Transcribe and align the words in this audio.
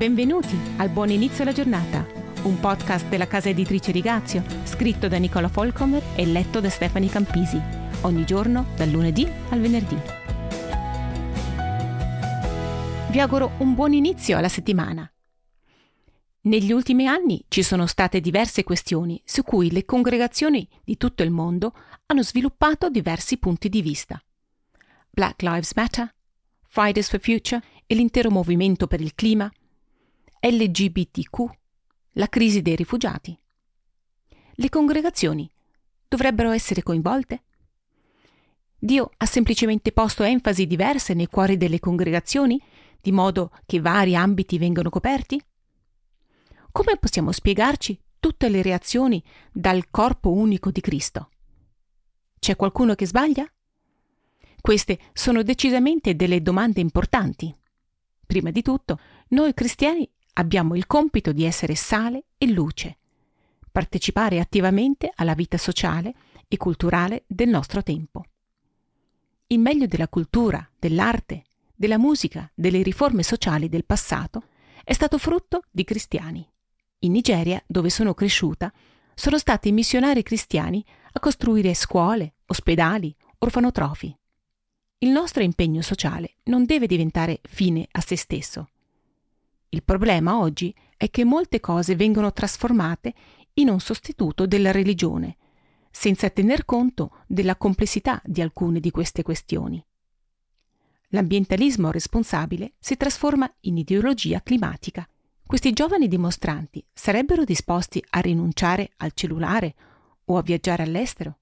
Benvenuti 0.00 0.58
al 0.78 0.88
Buon 0.88 1.10
Inizio 1.10 1.42
alla 1.42 1.52
Giornata, 1.52 2.06
un 2.44 2.58
podcast 2.58 3.06
della 3.08 3.26
casa 3.26 3.50
editrice 3.50 3.92
Rigazio, 3.92 4.42
scritto 4.64 5.08
da 5.08 5.18
Nicola 5.18 5.48
Folcomer 5.48 6.02
e 6.16 6.24
letto 6.24 6.58
da 6.58 6.70
Stefani 6.70 7.10
Campisi, 7.10 7.60
ogni 8.00 8.24
giorno 8.24 8.68
dal 8.76 8.88
lunedì 8.88 9.30
al 9.50 9.60
venerdì. 9.60 9.98
Vi 13.10 13.20
auguro 13.20 13.50
un 13.58 13.74
buon 13.74 13.92
inizio 13.92 14.38
alla 14.38 14.48
settimana. 14.48 15.06
Negli 16.44 16.72
ultimi 16.72 17.06
anni 17.06 17.44
ci 17.48 17.62
sono 17.62 17.84
state 17.84 18.22
diverse 18.22 18.64
questioni 18.64 19.20
su 19.22 19.42
cui 19.42 19.70
le 19.70 19.84
congregazioni 19.84 20.66
di 20.82 20.96
tutto 20.96 21.22
il 21.22 21.30
mondo 21.30 21.74
hanno 22.06 22.22
sviluppato 22.22 22.88
diversi 22.88 23.36
punti 23.36 23.68
di 23.68 23.82
vista. 23.82 24.18
Black 25.10 25.42
Lives 25.42 25.74
Matter, 25.74 26.10
Fridays 26.66 27.10
for 27.10 27.20
Future 27.20 27.62
e 27.84 27.94
l'intero 27.94 28.30
movimento 28.30 28.86
per 28.86 29.02
il 29.02 29.14
clima, 29.14 29.50
LGBTQ, 30.42 31.44
la 32.12 32.26
crisi 32.28 32.62
dei 32.62 32.74
rifugiati. 32.74 33.38
Le 34.54 34.68
congregazioni 34.70 35.50
dovrebbero 36.08 36.50
essere 36.50 36.82
coinvolte? 36.82 37.42
Dio 38.78 39.10
ha 39.18 39.26
semplicemente 39.26 39.92
posto 39.92 40.22
enfasi 40.22 40.66
diverse 40.66 41.12
nei 41.12 41.26
cuori 41.26 41.58
delle 41.58 41.78
congregazioni, 41.78 42.58
di 43.02 43.12
modo 43.12 43.50
che 43.66 43.80
vari 43.80 44.16
ambiti 44.16 44.56
vengano 44.56 44.88
coperti? 44.88 45.42
Come 46.72 46.96
possiamo 46.96 47.32
spiegarci 47.32 48.00
tutte 48.18 48.48
le 48.48 48.62
reazioni 48.62 49.22
dal 49.52 49.90
corpo 49.90 50.32
unico 50.32 50.70
di 50.70 50.80
Cristo? 50.80 51.28
C'è 52.38 52.56
qualcuno 52.56 52.94
che 52.94 53.06
sbaglia? 53.06 53.46
Queste 54.58 54.98
sono 55.12 55.42
decisamente 55.42 56.16
delle 56.16 56.40
domande 56.40 56.80
importanti. 56.80 57.54
Prima 58.24 58.50
di 58.50 58.62
tutto, 58.62 58.98
noi 59.28 59.52
cristiani 59.52 60.10
abbiamo 60.34 60.74
il 60.74 60.86
compito 60.86 61.32
di 61.32 61.44
essere 61.44 61.74
sale 61.74 62.24
e 62.38 62.46
luce, 62.48 62.98
partecipare 63.70 64.40
attivamente 64.40 65.10
alla 65.14 65.34
vita 65.34 65.58
sociale 65.58 66.14
e 66.48 66.56
culturale 66.56 67.24
del 67.26 67.48
nostro 67.48 67.82
tempo. 67.82 68.24
Il 69.48 69.58
meglio 69.58 69.86
della 69.86 70.08
cultura, 70.08 70.68
dell'arte, 70.78 71.44
della 71.74 71.98
musica, 71.98 72.50
delle 72.54 72.82
riforme 72.82 73.22
sociali 73.22 73.68
del 73.68 73.84
passato 73.84 74.44
è 74.84 74.92
stato 74.92 75.18
frutto 75.18 75.62
di 75.70 75.84
cristiani. 75.84 76.46
In 77.00 77.12
Nigeria, 77.12 77.62
dove 77.66 77.90
sono 77.90 78.14
cresciuta, 78.14 78.72
sono 79.14 79.38
stati 79.38 79.72
missionari 79.72 80.22
cristiani 80.22 80.84
a 81.12 81.20
costruire 81.20 81.74
scuole, 81.74 82.34
ospedali, 82.46 83.14
orfanotrofi. 83.38 84.16
Il 84.98 85.10
nostro 85.10 85.42
impegno 85.42 85.82
sociale 85.82 86.34
non 86.44 86.64
deve 86.64 86.86
diventare 86.86 87.40
fine 87.42 87.86
a 87.90 88.00
se 88.00 88.16
stesso, 88.16 88.68
il 89.70 89.82
problema 89.84 90.38
oggi 90.38 90.74
è 90.96 91.10
che 91.10 91.24
molte 91.24 91.60
cose 91.60 91.94
vengono 91.94 92.32
trasformate 92.32 93.14
in 93.54 93.68
un 93.68 93.80
sostituto 93.80 94.46
della 94.46 94.72
religione, 94.72 95.36
senza 95.90 96.28
tener 96.30 96.64
conto 96.64 97.22
della 97.26 97.56
complessità 97.56 98.20
di 98.24 98.40
alcune 98.40 98.80
di 98.80 98.90
queste 98.90 99.22
questioni. 99.22 99.84
L'ambientalismo 101.08 101.90
responsabile 101.90 102.74
si 102.78 102.96
trasforma 102.96 103.52
in 103.60 103.76
ideologia 103.76 104.42
climatica. 104.42 105.08
Questi 105.44 105.72
giovani 105.72 106.06
dimostranti 106.06 106.84
sarebbero 106.92 107.44
disposti 107.44 108.04
a 108.10 108.20
rinunciare 108.20 108.92
al 108.98 109.12
cellulare 109.14 109.74
o 110.26 110.36
a 110.36 110.42
viaggiare 110.42 110.84
all'estero? 110.84 111.38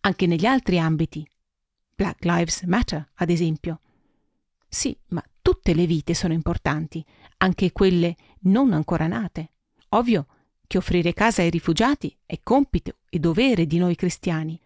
Anche 0.00 0.26
negli 0.26 0.46
altri 0.46 0.78
ambiti. 0.78 1.28
Black 1.94 2.24
Lives 2.24 2.62
Matter, 2.62 3.08
ad 3.14 3.30
esempio. 3.30 3.80
Sì, 4.68 4.96
ma 5.08 5.24
Tutte 5.44 5.74
le 5.74 5.84
vite 5.84 6.14
sono 6.14 6.32
importanti, 6.32 7.04
anche 7.36 7.70
quelle 7.70 8.16
non 8.44 8.72
ancora 8.72 9.06
nate. 9.06 9.50
Ovvio 9.90 10.26
che 10.66 10.78
offrire 10.78 11.12
casa 11.12 11.42
ai 11.42 11.50
rifugiati 11.50 12.16
è 12.24 12.40
compito 12.42 13.00
e 13.10 13.18
dovere 13.18 13.66
di 13.66 13.76
noi 13.76 13.94
cristiani, 13.94 14.58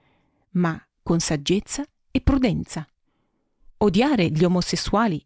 ma 0.50 0.80
con 1.02 1.18
saggezza 1.18 1.84
e 2.12 2.20
prudenza. 2.20 2.86
Odiare 3.78 4.30
gli 4.30 4.44
omosessuali 4.44 5.20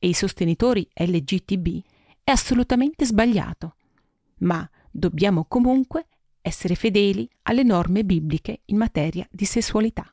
e 0.00 0.08
i 0.08 0.14
sostenitori 0.14 0.84
LGTB 0.92 1.80
è 2.24 2.32
assolutamente 2.32 3.06
sbagliato, 3.06 3.76
ma 4.38 4.68
dobbiamo 4.90 5.44
comunque 5.44 6.08
essere 6.40 6.74
fedeli 6.74 7.30
alle 7.42 7.62
norme 7.62 8.04
bibliche 8.04 8.62
in 8.64 8.76
materia 8.76 9.28
di 9.30 9.44
sessualità. 9.44 10.12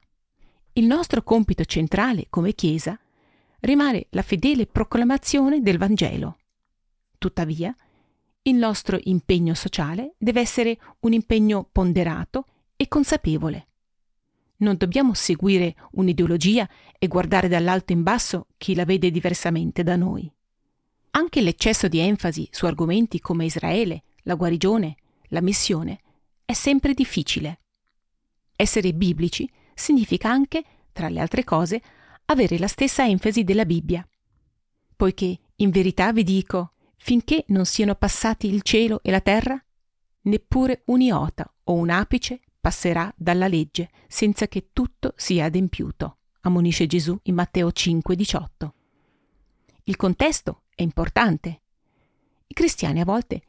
Il 0.73 0.85
nostro 0.85 1.23
compito 1.23 1.65
centrale 1.65 2.27
come 2.29 2.53
Chiesa 2.53 2.99
rimane 3.65 4.07
la 4.11 4.21
fedele 4.21 4.65
proclamazione 4.67 5.61
del 5.61 5.77
Vangelo. 5.77 6.37
Tuttavia, 7.17 7.75
il 8.43 8.55
nostro 8.55 8.99
impegno 9.03 9.53
sociale 9.55 10.13
deve 10.17 10.39
essere 10.39 10.77
un 10.99 11.13
impegno 11.13 11.67
ponderato 11.71 12.45
e 12.75 12.87
consapevole. 12.87 13.67
Non 14.57 14.77
dobbiamo 14.77 15.13
seguire 15.13 15.75
un'ideologia 15.93 16.69
e 16.97 17.07
guardare 17.07 17.47
dall'alto 17.47 17.91
in 17.91 18.03
basso 18.03 18.47
chi 18.57 18.75
la 18.75 18.85
vede 18.85 19.11
diversamente 19.11 19.83
da 19.83 19.95
noi. 19.95 20.31
Anche 21.11 21.41
l'eccesso 21.41 21.87
di 21.87 21.99
enfasi 21.99 22.47
su 22.51 22.65
argomenti 22.65 23.19
come 23.19 23.45
Israele, 23.45 24.03
la 24.23 24.35
guarigione, 24.35 24.95
la 25.29 25.41
missione 25.41 26.01
è 26.45 26.53
sempre 26.53 26.93
difficile. 26.93 27.61
Essere 28.55 28.93
biblici 28.93 29.49
significa 29.73 30.29
anche, 30.29 30.63
tra 30.93 31.09
le 31.09 31.19
altre 31.19 31.43
cose, 31.43 31.81
avere 32.25 32.57
la 32.57 32.67
stessa 32.67 33.05
enfasi 33.05 33.43
della 33.43 33.65
Bibbia. 33.65 34.07
Poiché, 34.95 35.39
in 35.57 35.69
verità 35.69 36.11
vi 36.11 36.23
dico, 36.23 36.73
finché 36.95 37.43
non 37.47 37.65
siano 37.65 37.95
passati 37.95 38.47
il 38.47 38.61
cielo 38.61 39.01
e 39.03 39.11
la 39.11 39.21
terra, 39.21 39.61
neppure 40.21 40.83
un 40.85 41.01
iota 41.01 41.51
o 41.65 41.73
un 41.73 41.89
apice 41.89 42.39
passerà 42.59 43.13
dalla 43.15 43.47
legge 43.47 43.91
senza 44.07 44.47
che 44.47 44.69
tutto 44.73 45.13
sia 45.15 45.45
adempiuto, 45.45 46.17
ammonisce 46.41 46.87
Gesù 46.87 47.17
in 47.23 47.35
Matteo 47.35 47.67
5,18. 47.67 48.69
Il 49.83 49.95
contesto 49.95 50.63
è 50.73 50.81
importante. 50.81 51.61
I 52.47 52.53
cristiani 52.53 53.01
a 53.01 53.05
volte 53.05 53.43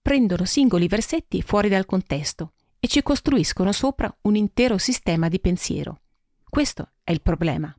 prendono 0.00 0.44
singoli 0.44 0.86
versetti 0.86 1.42
fuori 1.42 1.68
dal 1.68 1.86
contesto 1.86 2.52
e 2.78 2.86
ci 2.86 3.02
costruiscono 3.02 3.72
sopra 3.72 4.14
un 4.22 4.36
intero 4.36 4.78
sistema 4.78 5.28
di 5.28 5.40
pensiero. 5.40 6.00
Questo 6.48 6.90
è 7.02 7.10
il 7.10 7.20
problema. 7.20 7.74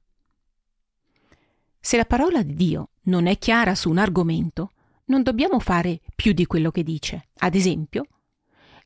Se 1.93 1.99
la 1.99 2.05
parola 2.05 2.41
di 2.41 2.55
Dio 2.55 2.89
non 3.03 3.27
è 3.27 3.37
chiara 3.37 3.75
su 3.75 3.87
un 3.87 3.99
argomento, 3.99 4.71
non 5.05 5.21
dobbiamo 5.21 5.59
fare 5.59 6.01
più 6.15 6.33
di 6.33 6.47
quello 6.47 6.71
che 6.71 6.81
dice. 6.81 7.27
Ad 7.37 7.53
esempio, 7.53 8.07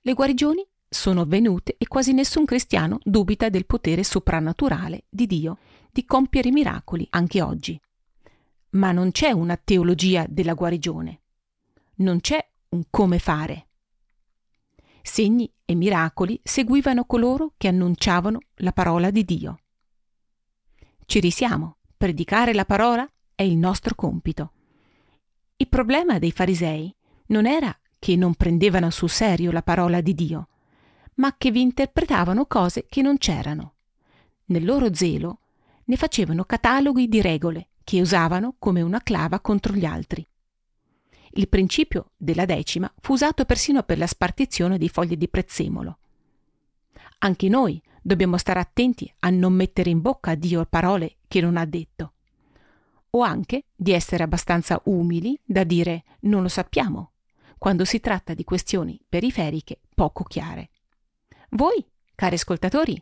le 0.02 0.12
guarigioni 0.12 0.68
sono 0.90 1.22
avvenute 1.22 1.76
e 1.78 1.88
quasi 1.88 2.12
nessun 2.12 2.44
cristiano 2.44 3.00
dubita 3.02 3.48
del 3.48 3.66
potere 3.66 4.04
soprannaturale 4.04 5.06
di 5.08 5.26
Dio 5.26 5.58
di 5.90 6.04
compiere 6.04 6.52
miracoli 6.52 7.08
anche 7.12 7.42
oggi. 7.42 7.80
Ma 8.72 8.92
non 8.92 9.12
c'è 9.12 9.32
una 9.32 9.56
teologia 9.56 10.26
della 10.28 10.54
guarigione. 10.54 11.22
Non 12.00 12.20
c'è 12.20 12.46
un 12.72 12.84
come 12.90 13.20
fare. 13.20 13.68
Segni 15.02 15.50
e 15.64 15.76
miracoli 15.76 16.38
seguivano 16.44 17.06
coloro 17.06 17.54
che 17.56 17.70
annunciavano 17.70 18.40
la 18.56 18.74
parola 18.74 19.12
di 19.12 19.24
Dio. 19.24 19.60
Ci 21.06 21.22
risiamo 21.22 21.77
predicare 21.98 22.54
la 22.54 22.66
parola 22.66 23.10
è 23.34 23.42
il 23.44 23.58
nostro 23.58 23.96
compito. 23.96 24.52
Il 25.58 25.68
problema 25.68 26.20
dei 26.20 26.32
farisei 26.32 26.94
non 27.28 27.46
era 27.46 27.76
che 28.00 28.16
non 28.16 28.36
prendevano 28.36 28.90
sul 28.92 29.10
serio 29.10 29.52
la 29.52 29.64
parola 29.64 30.02
di 30.02 30.14
Dio, 30.14 30.48
ma 31.16 31.36
che 31.38 31.52
vi 31.52 31.62
interpretavano 31.62 32.46
cose 32.46 32.86
che 32.88 33.02
non 33.02 33.18
c'erano. 33.18 33.74
Nel 34.46 34.64
loro 34.64 34.94
zelo 34.94 35.40
ne 35.86 35.96
facevano 35.96 36.46
cataloghi 36.46 37.08
di 37.08 37.22
regole 37.22 37.70
che 37.84 38.00
usavano 38.00 38.56
come 38.60 38.82
una 38.82 39.02
clava 39.02 39.40
contro 39.40 39.74
gli 39.74 39.86
altri. 39.86 40.26
Il 41.32 41.50
principio 41.50 42.12
della 42.16 42.46
decima 42.46 42.92
fu 43.00 43.14
usato 43.14 43.46
persino 43.46 43.84
per 43.84 43.98
la 43.98 44.08
spartizione 44.08 44.78
di 44.78 44.90
foglie 44.90 45.18
di 45.18 45.28
prezzemolo. 45.28 45.98
Anche 47.20 47.50
noi 47.50 47.82
dobbiamo 48.02 48.38
stare 48.38 48.60
attenti 48.60 49.12
a 49.20 49.30
non 49.30 49.54
mettere 49.54 49.90
in 49.90 50.02
bocca 50.02 50.32
a 50.32 50.36
Dio 50.36 50.66
parole 50.66 51.17
che 51.28 51.42
non 51.42 51.58
ha 51.58 51.66
detto. 51.66 52.14
O 53.12 53.22
anche 53.22 53.66
di 53.76 53.92
essere 53.92 54.24
abbastanza 54.24 54.82
umili 54.86 55.40
da 55.44 55.64
dire 55.64 56.04
non 56.22 56.42
lo 56.42 56.50
sappiamo, 56.50 57.14
quando 57.58 57.86
si 57.86 58.00
tratta 58.00 58.34
di 58.34 58.44
questioni 58.44 59.00
periferiche 59.08 59.80
poco 59.94 60.24
chiare. 60.24 60.70
Voi, 61.52 61.86
cari 62.16 62.36
ascoltatori, 62.36 63.02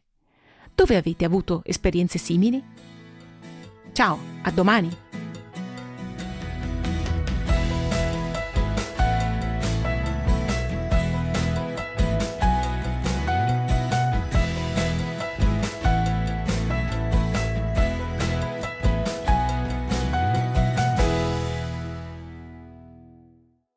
dove 0.73 0.95
avete 0.95 1.25
avuto 1.25 1.61
esperienze 1.63 2.17
simili? 2.17 2.63
Ciao, 3.91 4.19
a 4.43 4.51
domani! 4.51 5.04